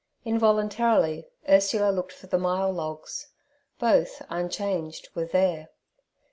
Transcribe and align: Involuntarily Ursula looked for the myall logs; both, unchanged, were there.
Involuntarily 0.25 1.27
Ursula 1.47 1.91
looked 1.91 2.11
for 2.13 2.25
the 2.25 2.39
myall 2.39 2.73
logs; 2.73 3.27
both, 3.77 4.19
unchanged, 4.31 5.09
were 5.13 5.25
there. 5.25 5.69